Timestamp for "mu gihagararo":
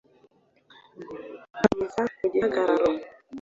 2.19-2.89